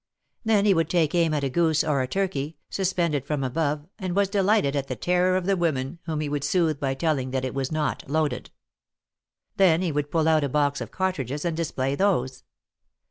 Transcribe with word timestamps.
Then 0.43 0.65
he 0.65 0.73
would 0.73 0.89
take 0.89 1.13
aim 1.13 1.31
at 1.35 1.43
a 1.43 1.49
goose 1.51 1.83
or 1.83 2.01
a 2.01 2.07
turkey, 2.07 2.57
suspended 2.71 3.23
from 3.27 3.43
above, 3.43 3.85
and 3.99 4.15
was 4.15 4.29
delighted 4.29 4.75
at 4.75 4.87
the 4.87 4.95
terror 4.95 5.37
of 5.37 5.45
the 5.45 5.55
women, 5.55 5.99
whom 6.07 6.21
he 6.21 6.27
would 6.27 6.43
soothe 6.43 6.79
by 6.79 6.95
telling 6.95 7.29
that 7.29 7.45
it 7.45 7.53
was 7.53 7.71
not 7.71 8.05
loaded. 8.09 8.49
Then 9.57 9.83
he 9.83 9.91
would 9.91 10.09
pull 10.09 10.27
out 10.27 10.43
a 10.43 10.49
box 10.49 10.81
of 10.81 10.89
cartridges 10.89 11.45
and 11.45 11.55
display 11.55 11.93
those. 11.93 12.43